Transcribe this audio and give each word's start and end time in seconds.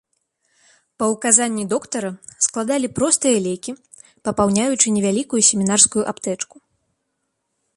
Па 1.01 1.05
ўказанні 1.13 1.65
доктара, 1.73 2.09
складалі 2.45 2.87
простыя 2.99 3.37
лекі, 3.49 3.71
папаўняючы 4.29 4.95
невялікую 4.97 5.41
семінарскую 5.51 6.03
аптэчку. 6.15 6.55